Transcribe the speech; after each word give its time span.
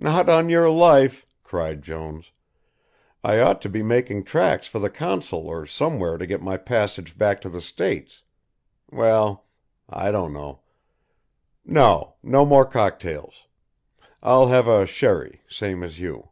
"Not 0.00 0.30
on 0.30 0.48
your 0.48 0.70
life," 0.70 1.26
cried 1.44 1.82
Jones. 1.82 2.32
"I 3.22 3.38
ought 3.38 3.60
to 3.60 3.68
be 3.68 3.82
making 3.82 4.24
tracks 4.24 4.66
for 4.66 4.78
the 4.78 4.88
consul 4.88 5.46
or 5.46 5.66
somewhere 5.66 6.16
to 6.16 6.26
get 6.26 6.40
my 6.40 6.56
passage 6.56 7.18
back 7.18 7.42
to 7.42 7.50
the 7.50 7.60
States 7.60 8.22
well 8.90 9.44
I 9.86 10.10
don't 10.10 10.32
know. 10.32 10.60
No 11.66 12.14
no 12.22 12.46
more 12.46 12.64
cocktails. 12.64 13.46
I'll 14.22 14.46
have 14.46 14.68
a 14.68 14.86
sherry, 14.86 15.42
same 15.50 15.82
as 15.82 16.00
you." 16.00 16.30